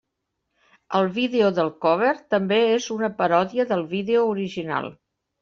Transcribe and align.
El 0.99 1.03
vídeo 1.17 1.49
del 1.59 1.69
cover, 1.85 2.13
també 2.37 2.59
és 2.79 2.89
una 2.97 3.11
paròdia 3.21 3.69
del 3.75 3.87
vídeo 3.95 4.27
original. 4.33 4.91